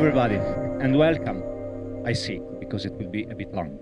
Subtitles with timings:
[0.00, 0.36] Everybody,
[0.82, 1.42] and welcome.
[2.06, 3.78] I see, because it will be a bit long.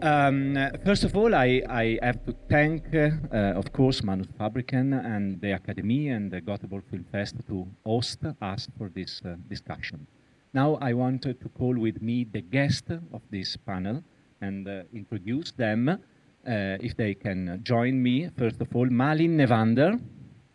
[0.00, 5.40] Um, first of all, I, I have to thank, uh, of course, Manus Fabriken and
[5.40, 10.06] the Academy and the Göteborg Film Fest to host us for this uh, discussion.
[10.54, 14.04] Now I want to call with me the guest of this panel
[14.40, 15.96] and uh, introduce them, uh,
[16.44, 18.30] if they can join me.
[18.38, 19.98] First of all, Malin Nevander,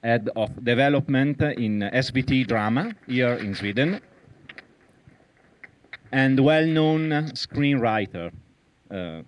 [0.01, 3.99] Head of Development in SVT Drama here in Sweden,
[6.11, 8.31] and well-known screenwriter.
[8.89, 9.21] Uh,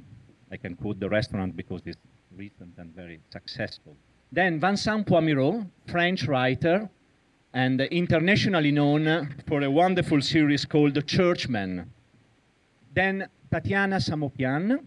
[0.52, 1.98] I can quote the restaurant because it's
[2.36, 3.96] recent and very successful.
[4.32, 6.90] Then Vincent Poymiro, French writer,
[7.54, 11.92] and internationally known for a wonderful series called The Churchman.
[12.94, 14.84] Then Tatiana Samopjan,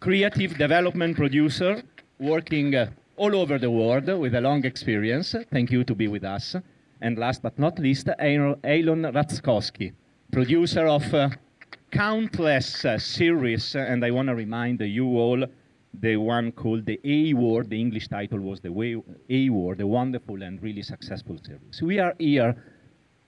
[0.00, 1.82] creative development producer,
[2.18, 5.34] working uh, all over the world with a long experience.
[5.50, 6.54] Thank you to be with us.
[7.00, 9.92] And last but not least, Eylon Ratzkovsky,
[10.30, 11.30] producer of uh,
[11.90, 15.44] countless uh, series, and I want to remind you all
[15.94, 17.64] the one called the A War.
[17.64, 18.96] The English title was the Way,
[19.30, 21.80] A War, the wonderful and really successful series.
[21.82, 22.62] We are here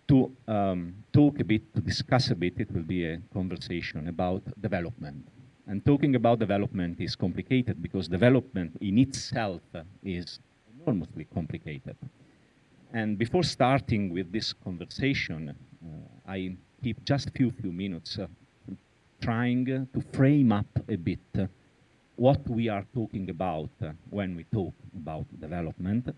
[0.08, 2.54] to um, talk a bit, to discuss a bit.
[2.58, 5.28] It will be a conversation about development.
[5.66, 9.60] And talking about development is complicated because development in itself
[10.02, 10.41] is
[10.80, 11.96] enormously complicated.
[12.92, 15.54] And before starting with this conversation,
[15.84, 18.26] uh, I keep just a few few minutes uh,
[19.20, 21.48] trying to frame up a bit
[22.16, 23.70] what we are talking about
[24.10, 26.14] when we talk about development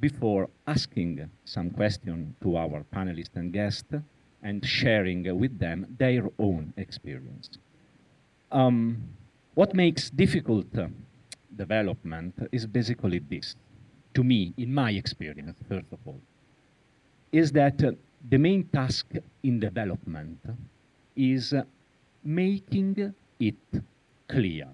[0.00, 3.94] before asking some question to our panelists and guests
[4.42, 7.58] and sharing with them their own experience.
[8.52, 9.02] Um,
[9.54, 10.66] what makes difficult
[11.56, 13.56] development is basically this,
[14.14, 16.20] to me, in my experience, first of all,
[17.32, 17.78] is that
[18.28, 19.06] the main task
[19.42, 20.38] in development
[21.16, 21.54] is
[22.22, 23.82] making it
[24.28, 24.68] clear,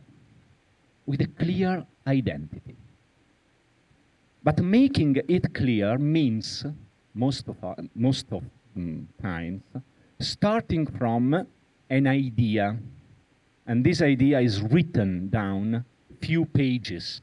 [1.07, 2.77] with a clear identity.
[4.43, 6.65] But making it clear means,
[7.15, 7.57] most of,
[7.95, 8.43] most of
[8.77, 9.63] um, times,
[10.21, 11.47] starting from
[11.91, 12.77] an idea.
[13.67, 15.84] And this idea is written down
[16.21, 17.21] few pages,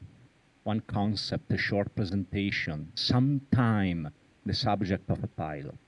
[0.64, 4.10] one concept, a short presentation, sometime
[4.44, 5.78] the subject of a pilot.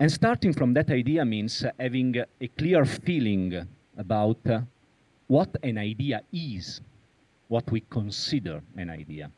[0.00, 3.66] And starting from that idea means having a clear feeling
[3.96, 4.38] about
[5.26, 6.80] what an idea is,
[7.48, 9.30] what we consider an idea.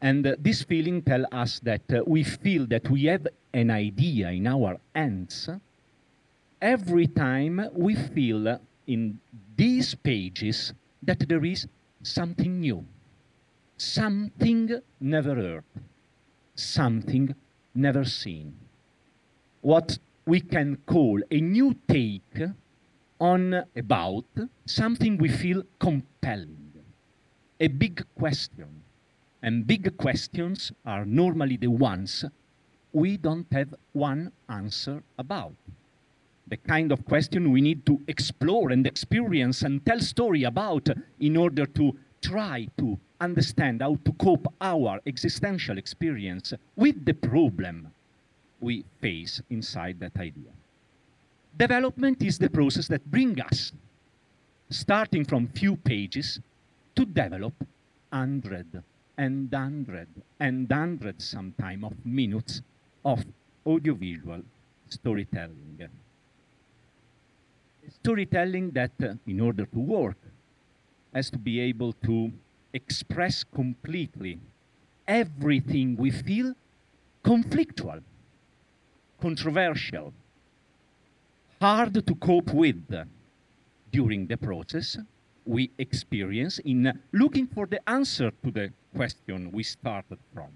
[0.00, 4.30] And uh, this feeling tells us that uh, we feel that we have an idea
[4.30, 5.48] in our hands
[6.60, 9.18] every time we feel in
[9.56, 11.66] these pages that there is
[12.02, 12.84] something new,
[13.76, 15.64] something never heard,
[16.54, 17.34] something
[17.74, 18.63] never seen
[19.64, 22.38] what we can call a new take
[23.18, 24.26] on about
[24.66, 26.70] something we feel compelling,
[27.58, 28.82] a big question.
[29.42, 32.26] And big questions are normally the ones
[32.92, 35.54] we don't have one answer about.
[36.46, 41.38] The kind of question we need to explore and experience and tell story about in
[41.38, 47.93] order to try to understand how to cope our existential experience with the problem
[48.64, 50.52] we face inside that idea.
[51.56, 53.72] Development is the process that brings us,
[54.70, 56.40] starting from few pages,
[56.96, 57.54] to develop
[58.12, 58.82] hundred
[59.16, 60.08] and hundred
[60.40, 62.62] and hundred sometime of minutes
[63.04, 63.24] of
[63.66, 64.42] audiovisual
[64.88, 65.88] storytelling.
[68.02, 70.16] Storytelling that, uh, in order to work,
[71.12, 72.32] has to be able to
[72.72, 74.38] express completely
[75.06, 76.54] everything we feel
[77.22, 78.00] conflictual
[79.20, 80.12] controversial,
[81.60, 82.84] hard to cope with
[83.90, 84.98] during the process
[85.46, 90.48] we experience in looking for the answer to the question we started from.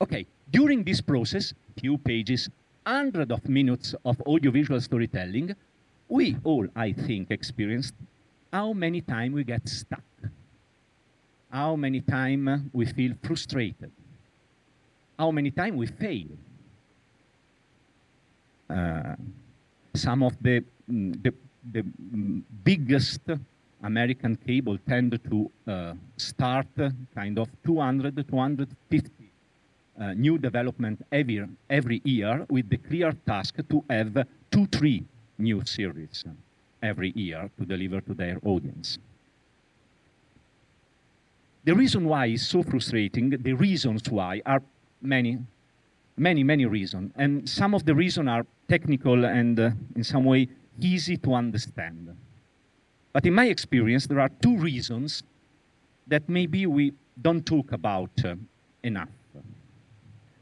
[0.00, 2.48] Okay, during this process, few pages,
[2.86, 5.54] hundred of minutes of audiovisual storytelling,
[6.08, 7.94] we all, I think, experienced
[8.52, 10.04] how many times we get stuck,
[11.50, 13.90] how many times we feel frustrated,
[15.18, 16.28] how many times we fail,
[18.68, 21.32] some of the, mm, the,
[21.72, 23.20] the mm, biggest
[23.82, 26.66] American cable tend to uh, start
[27.14, 29.10] kind of 200, 250
[29.98, 35.04] uh, new development every, every year with the clear task to have two, three
[35.38, 36.24] new series
[36.82, 38.98] every year to deliver to their audience.
[41.64, 44.62] The reason why is so frustrating, the reasons why are
[45.02, 45.38] many
[46.16, 47.12] many, many reasons.
[47.16, 50.48] And some of the reasons are technical and uh, in some way
[50.80, 52.16] easy to understand.
[53.12, 55.22] But in my experience, there are two reasons
[56.06, 58.34] that maybe we don't talk about uh,
[58.82, 59.08] enough.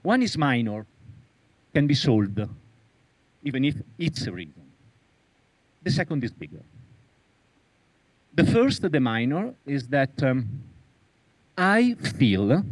[0.03, 0.85] One is minor,
[1.73, 2.41] can be solved,
[3.43, 4.63] even if it's a reason.
[5.83, 6.63] The second is bigger.
[8.35, 10.49] The first, the minor, is that um,
[11.57, 12.65] I feel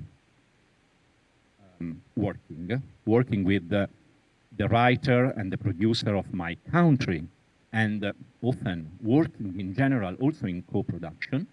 [2.16, 3.88] working, working with the,
[4.58, 7.22] the writer and the producer of my country,
[7.72, 8.12] and uh,
[8.42, 11.46] often working in general also in co-production,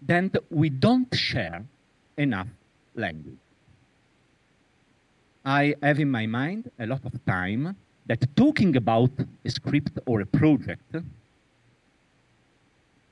[0.00, 1.62] then we don't share
[2.16, 2.48] enough
[2.94, 3.44] language.
[5.44, 7.76] I have in my mind a lot of time
[8.06, 9.10] that talking about
[9.44, 10.96] a script or a project,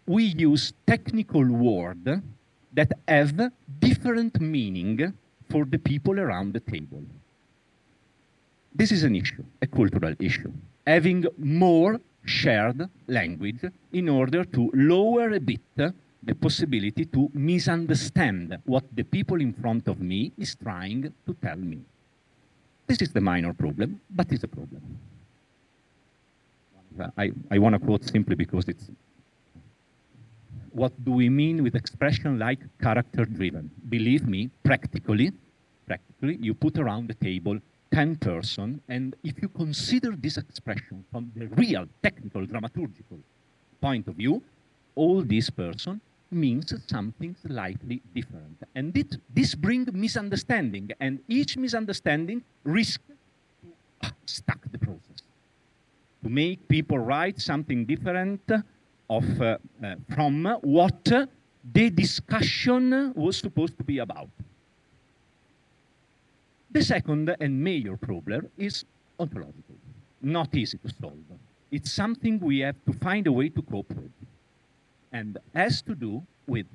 [0.07, 2.09] we use technical words
[2.73, 5.13] that have different meaning
[5.49, 7.03] for the people around the table.
[8.75, 10.53] This is an issue, a cultural issue.
[10.87, 18.85] Having more shared language in order to lower a bit the possibility to misunderstand what
[18.95, 21.79] the people in front of me is trying to tell me.
[22.87, 24.83] This is the minor problem, but it's a problem.
[27.17, 28.91] I, I want to quote simply because it's
[30.73, 33.71] what do we mean with expression like character driven?
[33.89, 35.33] Believe me, practically,
[35.87, 37.59] practically, you put around the table
[37.93, 43.19] 10 person, and if you consider this expression from the real technical dramaturgical
[43.81, 44.43] point of view,
[44.95, 46.01] all this person
[46.31, 48.63] means something slightly different.
[48.75, 53.03] And it, this brings misunderstanding, and each misunderstanding risks
[53.63, 55.23] to uh, stuck the process,
[56.23, 58.43] to make people write something different
[59.09, 61.05] of, uh, uh, from what
[61.73, 64.29] the discussion was supposed to be about.
[66.71, 68.85] The second and major problem is
[69.19, 69.77] ontological,
[70.21, 71.15] not easy to solve.
[71.71, 74.13] It's something we have to find a way to cope with,
[75.13, 76.67] and has to do with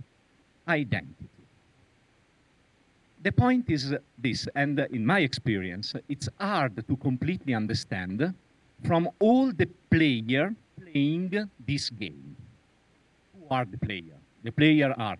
[0.67, 1.29] identity.
[3.21, 8.33] The point is this, and in my experience, it's hard to completely understand
[8.85, 10.53] from all the players
[10.93, 12.35] playing this game.
[13.33, 14.17] Who are the player?
[14.43, 15.17] The player are,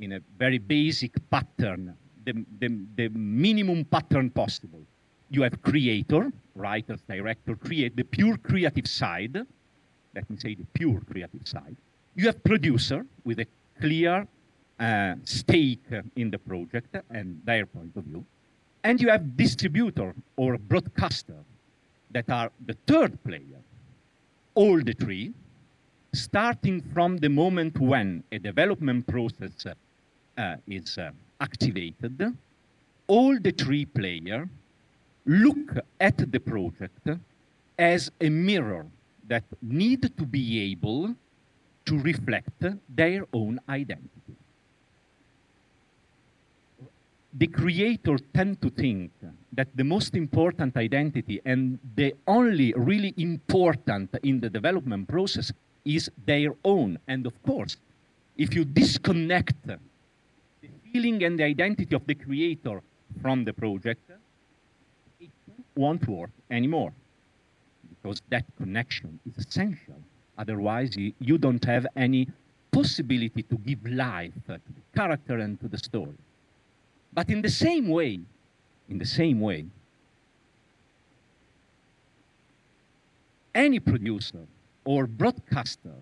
[0.00, 1.94] in a very basic pattern,
[2.24, 4.80] the, the, the minimum pattern possible.
[5.30, 9.44] You have creator, writers, director, create the pure creative side.
[10.14, 11.76] Let me say the pure creative side.
[12.14, 13.46] You have producer with a
[13.80, 14.26] clear
[14.78, 15.84] uh, stake
[16.16, 18.24] in the project and their point of view.
[18.84, 21.34] And you have distributor or broadcaster
[22.12, 23.60] that are the third player.
[24.56, 25.32] All the three,
[26.14, 32.34] starting from the moment when a development process uh, is uh, activated,
[33.06, 34.48] all the three players
[35.26, 37.06] look at the project
[37.78, 38.86] as a mirror
[39.28, 41.14] that need to be able
[41.84, 44.36] to reflect their own identity.
[47.34, 49.10] The creator tend to think
[49.56, 55.52] that the most important identity and the only really important in the development process
[55.84, 56.98] is their own.
[57.08, 57.76] And of course,
[58.36, 59.78] if you disconnect the
[60.92, 62.82] feeling and the identity of the creator
[63.22, 64.10] from the project,
[65.18, 65.30] it
[65.74, 66.92] won't work anymore
[67.88, 70.00] because that connection is essential.
[70.36, 72.28] Otherwise, you don't have any
[72.70, 76.18] possibility to give life to the character and to the story.
[77.14, 78.20] But in the same way,
[78.88, 79.66] in the same way,
[83.54, 84.46] any producer
[84.84, 85.94] or broadcaster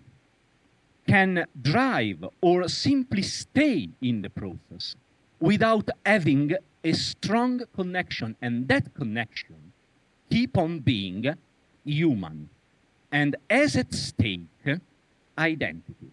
[1.07, 4.95] can drive or simply stay in the process
[5.39, 9.71] without having a strong connection and that connection
[10.29, 11.33] keep on being
[11.83, 12.49] human
[13.11, 14.41] and as at stake
[15.37, 16.11] identity.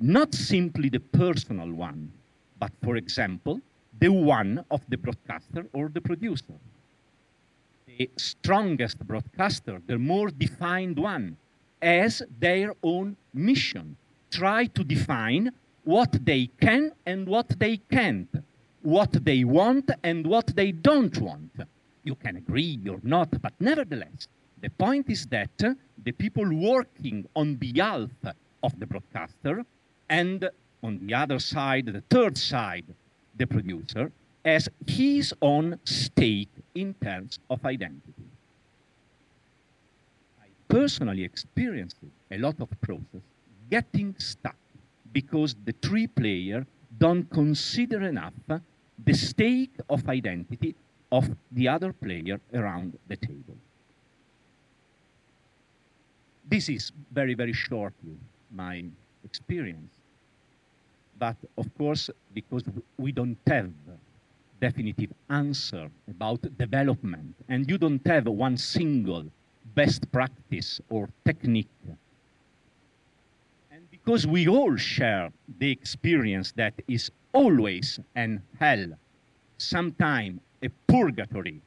[0.00, 2.12] Not simply the personal one
[2.58, 3.60] but for example
[4.02, 6.56] the one of the broadcaster or the producer
[7.98, 11.36] the strongest broadcaster the more defined one
[11.82, 13.96] as their own mission.
[14.30, 15.52] Try to define
[15.84, 18.32] what they can and what they can't,
[18.82, 21.52] what they want and what they don't want.
[22.04, 24.28] You can agree or not, but nevertheless,
[24.60, 28.10] the point is that the people working on behalf
[28.62, 29.64] of the broadcaster
[30.08, 30.48] and
[30.82, 32.86] on the other side, the third side,
[33.36, 34.10] the producer,
[34.44, 38.24] as his own stake in terms of identity
[40.40, 41.96] I personally experienced
[42.30, 43.22] a lot of process
[43.70, 44.56] getting stuck
[45.12, 46.66] because the three player
[46.98, 48.34] don't consider enough
[49.04, 50.74] the stake of identity
[51.10, 53.56] of the other player around the table.
[56.48, 58.16] This is very, very shortly
[58.50, 58.84] my
[59.24, 59.92] experience.
[61.18, 62.62] But of course, because
[62.98, 63.70] we don't have
[64.60, 69.24] definitive answer about development, and you don't have one single
[69.74, 71.68] best practice or technique.
[73.72, 78.86] And because we all share the experience that is always an hell,
[79.58, 81.60] sometime a purgatory,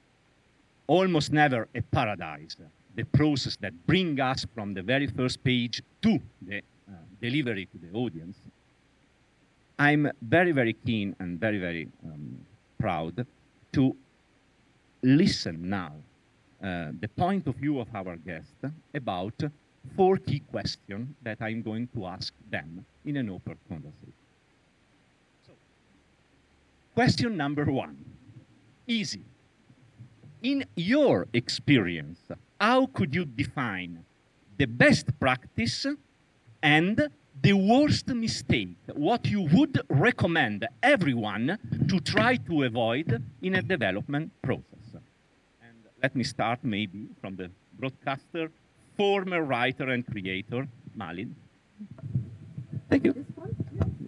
[0.87, 2.55] almost never a paradise,
[2.95, 7.77] the process that brings us from the very first page to the uh, delivery to
[7.77, 8.37] the audience,
[9.77, 12.37] I'm very, very keen and very, very um,
[12.79, 13.25] proud
[13.73, 13.95] to
[15.01, 15.91] listen now
[16.63, 18.55] uh, the point of view of our guest
[18.93, 19.43] about
[19.95, 24.13] four key questions that I'm going to ask them in an open conversation.
[25.45, 25.53] So,
[26.95, 27.97] question number one,
[28.87, 29.21] easy.
[30.41, 32.19] In your experience,
[32.59, 34.05] how could you define
[34.57, 35.85] the best practice
[36.63, 37.09] and
[37.41, 41.57] the worst mistake, what you would recommend everyone
[41.89, 44.85] to try to avoid in a development process.
[45.61, 47.49] And let me start maybe from the
[47.79, 48.51] broadcaster,
[48.97, 51.35] former writer and creator, Malin.
[52.89, 53.25] Thank you.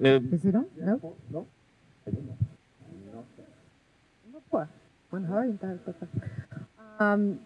[0.04, 0.66] Uh, Is it on?
[0.80, 1.16] No?
[1.30, 1.48] No.
[5.10, 5.78] Man hör inte här
[7.00, 7.40] um,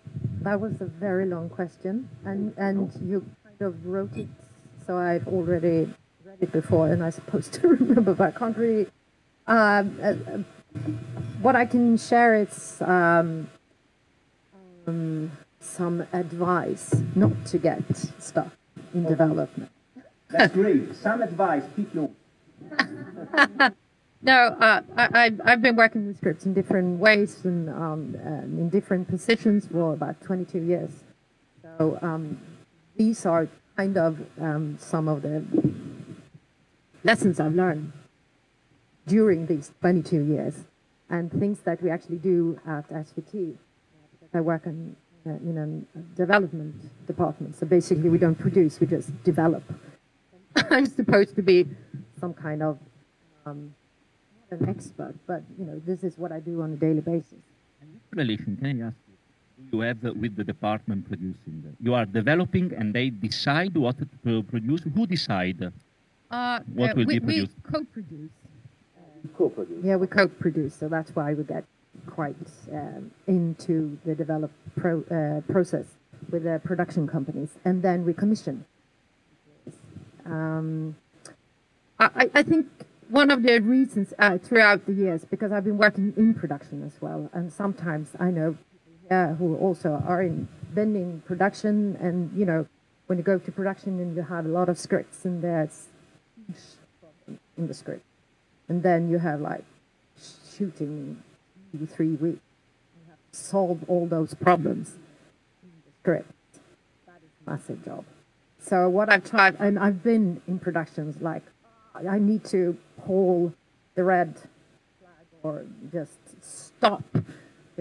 [0.44, 4.28] That was a very long question, and, and you kind of wrote it
[4.92, 5.88] so I've already
[6.26, 8.88] read it before, and I'm supposed to remember, but I can't really.
[9.48, 10.14] Um, uh,
[11.42, 13.50] what I can share is um,
[14.86, 15.32] um,
[15.62, 17.82] some advice not to get
[18.20, 18.52] stuck
[18.94, 19.72] in development.
[20.30, 20.94] That's great.
[20.96, 22.12] Some advice, people.
[24.22, 28.16] no, uh, I, have been working with scripts in different ways and um,
[28.60, 30.92] in different positions for about 22 years.
[31.78, 32.38] So um,
[32.98, 33.48] these are
[33.82, 35.44] kind of um, some of the
[37.04, 37.92] lessons I've learned
[39.08, 40.56] during these 22 years
[41.10, 43.56] and things that we actually do at SVT.
[44.36, 44.96] I work in,
[45.26, 45.56] uh, in
[45.96, 46.76] a development
[47.08, 47.58] department.
[47.58, 49.64] So basically, we don't produce, we just develop.
[50.70, 51.66] I'm supposed to be
[52.20, 52.78] some kind of
[53.48, 53.74] um,
[54.52, 57.44] an expert, but you know, this is what I do on a daily basis.
[57.82, 57.86] I
[58.88, 59.11] ask
[59.72, 61.76] you have with the department producing?
[61.80, 64.82] You are developing and they decide what to produce.
[64.84, 65.72] Who decide
[66.30, 67.52] uh, what uh, will we, be produced?
[67.66, 68.32] We co-produce.
[69.38, 69.84] co-produce.
[69.84, 71.66] Yeah, we co-produce, so that's why we get
[72.08, 72.36] quite
[72.72, 75.86] um, into the develop pro, uh, process
[76.30, 78.66] with the production companies, and then we commission.
[80.26, 80.96] Um,
[82.00, 82.68] I, I think
[83.10, 87.02] one of the reasons uh, throughout the years, because I've been working in production as
[87.02, 88.58] well, and sometimes I know
[89.10, 91.98] uh, who also are in vending production.
[92.00, 92.68] And, you know,
[93.08, 95.88] when you go to production and you have a lot of scripts and there's
[97.58, 98.06] in the script.
[98.70, 99.64] And then you have like
[100.56, 101.22] shooting
[101.74, 102.42] in three weeks.
[102.96, 104.96] You have to solve all those problems
[105.64, 106.32] in the script.
[107.06, 108.06] That is a massive job.
[108.60, 111.44] So what I've tried, and I've been in productions like,
[111.94, 113.54] I need to pull
[113.96, 114.36] the red
[115.00, 117.04] flag or just stop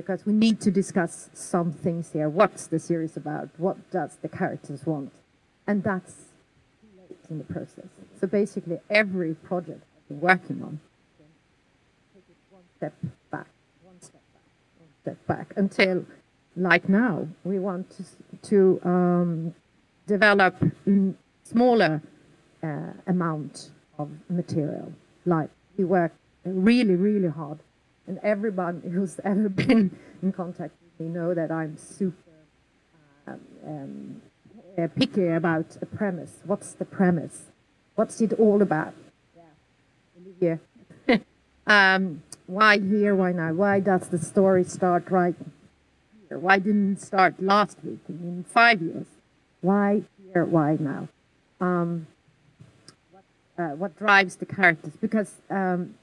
[0.00, 2.28] because we need to discuss some things here.
[2.28, 3.48] What's the series about?
[3.58, 5.12] What does the characters want?
[5.66, 6.14] And that's
[6.98, 7.86] late in the process.
[8.20, 10.80] So basically, every project I've been working on,
[12.14, 12.94] take it one step
[13.30, 13.46] back,
[13.82, 14.42] one step back,
[14.78, 16.06] one step back, until,
[16.56, 18.04] like now, we want to,
[18.50, 19.54] to um,
[20.06, 20.56] develop
[21.44, 22.02] smaller
[22.62, 24.92] uh, amount of material.
[25.26, 26.12] Like we work
[26.44, 27.58] really, really hard
[28.10, 32.16] and everyone who's ever been in contact with me know that I'm super
[33.28, 34.22] um, um,
[34.76, 36.32] uh, picky about a premise.
[36.44, 37.44] What's the premise?
[37.94, 38.94] What's it all about?
[40.40, 40.56] Yeah.
[41.66, 43.14] um, why here?
[43.14, 43.52] Why now?
[43.52, 45.36] Why does the story start right
[46.28, 46.38] here?
[46.38, 48.00] Why didn't it start last week?
[48.08, 49.06] In five years?
[49.60, 50.02] Why
[50.32, 50.44] here?
[50.44, 51.08] Why now?
[51.60, 52.08] Um,
[53.12, 53.24] what,
[53.56, 54.94] uh, what drives the characters?
[55.00, 55.94] Because um,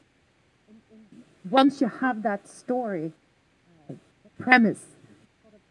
[1.50, 3.12] once you have that story
[4.40, 4.86] premise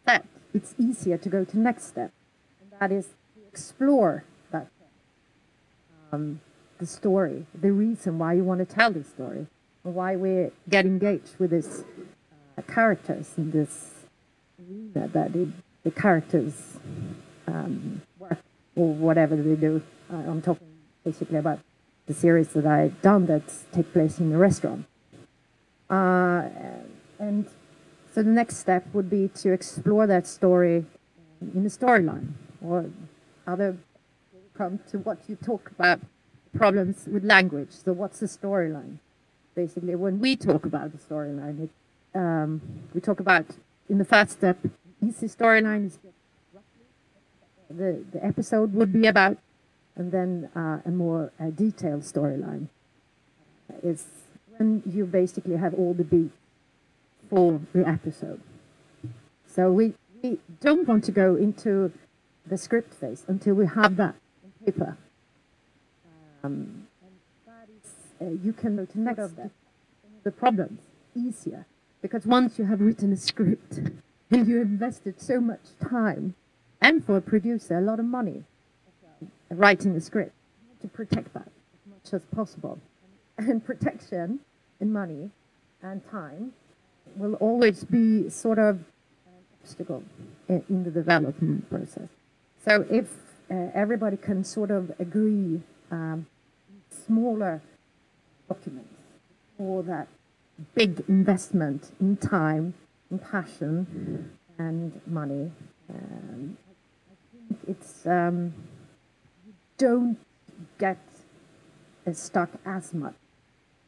[0.06, 2.12] set, it's easier to go to next step,
[2.61, 4.68] and that is to explore that
[6.12, 6.40] um,
[6.78, 9.47] the story, the reason why you want to tell this story,
[9.83, 11.85] why we get engaged with these
[12.59, 13.92] uh, characters in this
[14.59, 15.49] arena that it,
[15.85, 16.78] the characters
[17.47, 18.38] um, work
[18.75, 19.83] or whatever they do.
[20.12, 20.66] Uh, I'm talking
[21.04, 21.61] basically about
[22.06, 23.42] the series that I've done that
[23.73, 24.87] take place in the restaurant.
[25.88, 26.49] Uh,
[27.19, 27.47] and
[28.16, 30.87] So the next step would be to explore that story
[31.55, 32.87] in the storyline or
[33.47, 33.76] other
[34.57, 36.00] come to what you talk about
[36.57, 37.69] problems with language.
[37.73, 39.00] So what's the storyline?
[39.55, 41.69] Basically, when we talk about the storyline,
[42.14, 42.62] um,
[42.95, 43.45] we talk about
[43.90, 44.57] in the first step,
[45.02, 45.99] easy storyline is
[47.69, 49.37] the, the episode would be about,
[49.95, 52.69] and then uh, a more uh, detailed storyline
[53.83, 54.07] is
[54.59, 56.37] when you basically have all the beats
[57.29, 58.41] for the episode.
[59.47, 61.93] So we, we don't want to go into
[62.47, 64.97] the script phase until we have that on paper.
[66.45, 67.13] Um, and
[67.47, 69.51] that is, uh, you can go to next the,
[70.23, 70.81] the problems
[71.15, 71.67] easier
[72.03, 73.81] because once you have written a script
[74.31, 76.35] and you invested so much time
[76.81, 78.45] and for a producer a lot of money
[79.51, 80.35] writing a script
[80.81, 82.79] to protect that as much as possible
[83.38, 84.40] and protection
[84.81, 85.31] and money
[85.83, 86.52] and time
[87.16, 88.76] will always be sort of
[89.26, 90.02] an obstacle
[90.49, 92.09] in, in the development process.
[92.64, 93.11] So if
[93.50, 96.26] uh, everybody can sort of agree um,
[97.07, 97.62] smaller
[98.49, 98.95] documents
[99.57, 100.09] for that
[100.75, 102.75] big investment in time,
[103.11, 105.52] in passion, and money,
[105.90, 106.57] um,
[107.11, 108.55] I think it's um,
[109.47, 110.19] you don't
[110.78, 110.99] get
[112.12, 113.14] stuck as much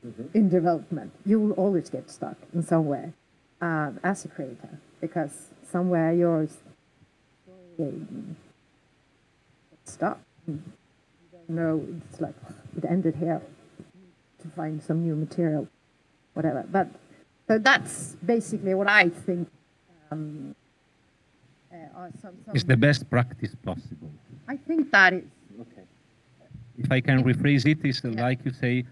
[0.07, 0.26] mm-hmm.
[0.35, 1.12] in development.
[1.25, 3.12] You will always get stuck in somewhere
[3.61, 6.49] uh, as a creator because somewhere you're
[9.85, 10.21] stuck.
[10.47, 10.61] You
[11.33, 11.87] don't know.
[12.11, 12.35] It's like
[12.76, 13.43] it ended here
[14.43, 15.69] to find some new material,
[16.35, 16.64] whatever.
[16.71, 16.88] But
[17.47, 19.49] so that's basically what I think.
[20.11, 20.54] Um,
[21.73, 24.11] uh, some, some it's the best practice possible.
[24.49, 25.25] I think that is.
[25.61, 25.82] Okay.
[26.78, 28.23] If I can rephrase it, it's yeah.
[28.23, 28.84] like you say,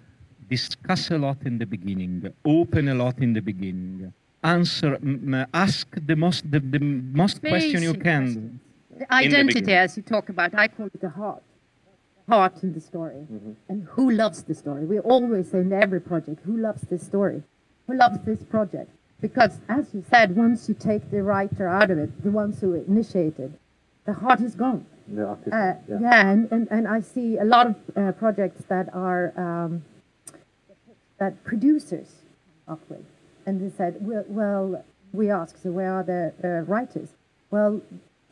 [0.48, 5.86] discuss a lot in the beginning, open a lot in the beginning, answer, m- ask
[6.06, 8.60] the most the, the most Basic question you can.
[8.96, 11.42] The identity, the as you talk about, I call it the heart,
[12.28, 13.52] heart in the story, mm-hmm.
[13.68, 14.84] and who loves the story.
[14.84, 17.42] We always say in every project, who loves this story,
[17.86, 21.98] who loves this project, because as you said, once you take the writer out of
[21.98, 23.58] it, the ones who initiated,
[24.04, 24.86] the heart is gone.
[25.08, 25.98] The uh, yeah.
[26.00, 29.32] yeah, and, and, and I see a lot of uh, projects that are.
[29.36, 29.82] Um,
[31.18, 32.08] that producers
[32.68, 33.04] up with.
[33.46, 37.10] And they said, well, well we asked, so where are the uh, writers?
[37.50, 37.80] Well,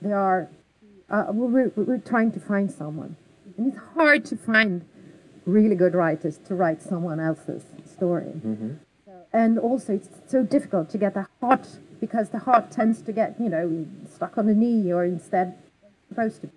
[0.02, 0.48] they are,
[1.08, 3.16] uh, well, we're, we're trying to find someone.
[3.56, 4.84] And it's hard to find
[5.46, 8.32] really good writers to write someone else's story.
[8.44, 8.72] Mm-hmm.
[9.06, 11.68] So, and also, it's so difficult to get the heart
[12.00, 15.56] because the heart tends to get, you know, stuck on the knee or instead
[16.08, 16.52] supposed to be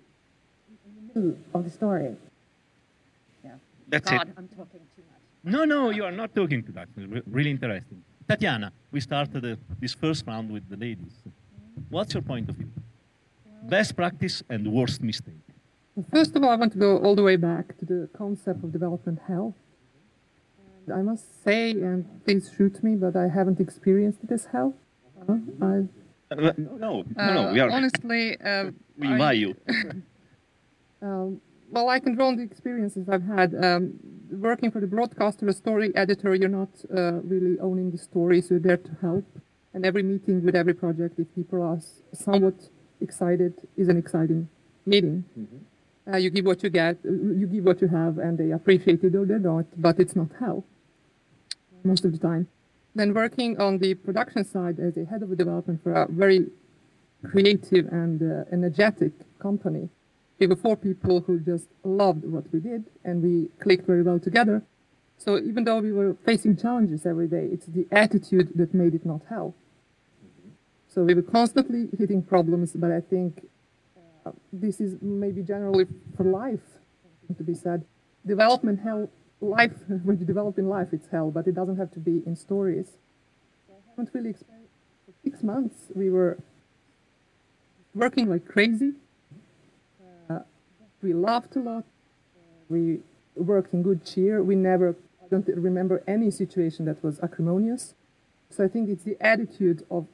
[0.86, 2.16] in the middle of the story.
[3.44, 3.52] Yeah.
[3.88, 4.34] That's God, it.
[4.36, 4.80] I'm talking
[5.44, 6.88] no, no, you are not talking to that.
[7.26, 8.02] Really interesting.
[8.28, 11.22] Tatiana, we started uh, this first round with the ladies.
[11.88, 12.70] What's your point of view?
[13.62, 15.34] Best practice and worst mistake?
[16.12, 18.72] First of all, I want to go all the way back to the concept of
[18.72, 19.54] development hell.
[20.86, 24.74] And I must say, and please shoot me, but I haven't experienced it as hell.
[25.28, 25.66] Uh, I,
[26.30, 27.70] uh, no, no, no, we are.
[27.70, 29.56] Honestly, uh, we invite you.
[31.02, 33.54] um, well, I can draw on the experiences I've had.
[33.54, 33.98] Um,
[34.30, 38.54] working for the broadcaster, a story editor, you're not uh, really owning the story, so
[38.54, 39.24] you're there to help.
[39.74, 41.78] And every meeting with every project, if people are
[42.12, 42.54] somewhat
[43.00, 44.48] excited, is an exciting
[44.86, 45.24] meeting.
[45.38, 46.12] Mm-hmm.
[46.12, 49.14] Uh, you give what you get, you give what you have, and they appreciate it
[49.14, 50.64] or they don't, but it's not hell
[51.84, 52.48] most of the time.
[52.94, 56.46] Then working on the production side as a head of development for a very
[57.30, 59.88] creative and uh, energetic company,
[60.38, 64.18] we were four people who just loved what we did and we clicked very well
[64.18, 64.62] together.
[65.18, 69.04] So even though we were facing challenges every day, it's the attitude that made it
[69.04, 69.54] not hell.
[70.88, 73.46] So we were constantly hitting problems, but I think
[74.24, 76.60] uh, this is maybe generally for life
[77.36, 77.84] to be said.
[78.24, 79.72] Development hell, life,
[80.04, 82.86] when you develop in life, it's hell, but it doesn't have to be in stories.
[83.66, 84.72] So I haven't really experienced,
[85.04, 86.38] for six months, we were
[87.92, 88.94] working like crazy
[91.02, 91.84] we laughed a lot.
[92.68, 93.00] We
[93.36, 94.42] worked in good cheer.
[94.42, 97.94] We never, I don't remember any situation that was acrimonious.
[98.50, 100.06] So I think it's the attitude of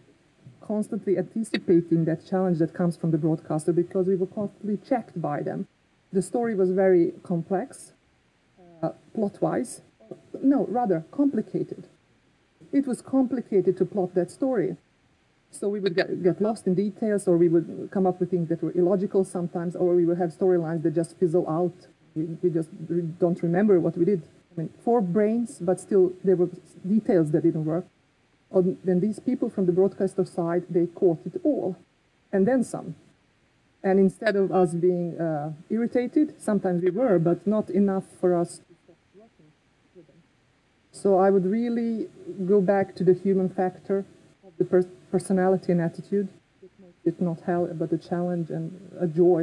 [0.60, 5.42] constantly anticipating that challenge that comes from the broadcaster because we were constantly checked by
[5.42, 5.66] them.
[6.12, 7.92] The story was very complex,
[8.82, 9.82] uh, plot wise.
[10.42, 11.84] No, rather complicated.
[12.72, 14.76] It was complicated to plot that story.
[15.54, 18.48] So we would get, get lost in details, or we would come up with things
[18.48, 21.86] that were illogical sometimes, or we would have storylines that just fizzle out.
[22.16, 22.70] We, we just
[23.20, 24.22] don't remember what we did.
[24.52, 26.50] I mean, four brains, but still there were
[26.86, 27.86] details that didn't work.
[28.50, 31.76] And then these people from the broadcaster side, they caught it all,
[32.32, 32.96] and then some.
[33.82, 38.58] And instead of us being uh, irritated, sometimes we were, but not enough for us
[38.58, 39.52] to stop working
[39.94, 40.16] with them.
[40.90, 42.08] So I would really
[42.46, 44.04] go back to the human factor
[44.44, 46.28] of the per personality and attitude.
[46.60, 48.66] It makes it not hell, but a challenge and
[49.06, 49.42] a joy.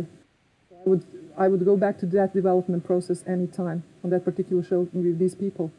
[0.85, 1.03] I would
[1.43, 5.35] I would go back to that development process anytime on that particular show with these
[5.43, 5.71] people,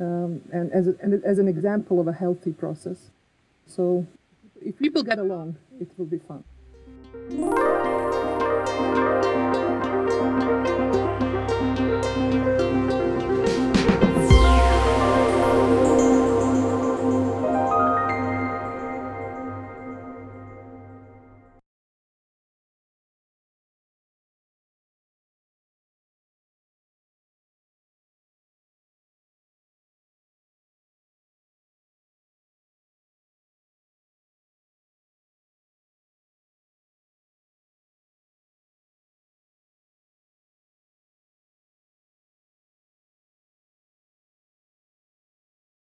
[0.00, 2.98] um, and as a, and as an example of a healthy process.
[3.66, 4.06] So
[4.62, 6.42] if people get along, it will be fun.